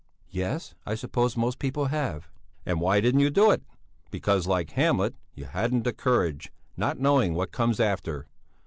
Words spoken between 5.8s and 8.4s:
the courage, not knowing what comes after.